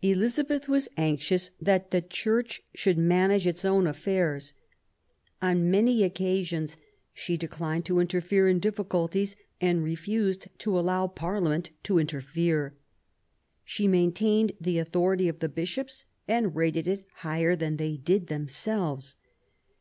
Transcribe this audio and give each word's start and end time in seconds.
Elizabeth 0.00 0.68
was 0.68 0.88
anxious 0.96 1.50
that 1.60 1.90
the 1.90 2.00
Church 2.00 2.62
should 2.72 2.96
manage 2.96 3.48
its 3.48 3.64
own 3.64 3.88
affairs. 3.88 4.54
On 5.42 5.68
many 5.72 6.04
occasions 6.04 6.76
she 7.12 7.36
declined 7.36 7.84
to 7.86 7.98
interfere 7.98 8.46
in 8.48 8.60
difficulties 8.60 9.34
and 9.60 9.82
refused 9.82 10.46
to 10.58 10.78
allow 10.78 11.08
Parliament 11.08 11.70
to 11.82 11.98
interfere. 11.98 12.76
She 13.64 13.88
maintained 13.88 14.52
the 14.60 14.78
authority 14.78 15.26
of 15.28 15.40
the 15.40 15.48
Bishops 15.48 16.04
and 16.28 16.54
rated 16.54 16.86
it 16.86 17.04
higher 17.16 17.56
than 17.56 17.76
they 17.76 17.96
did 17.96 18.28
them 18.28 18.46
selves. 18.46 19.16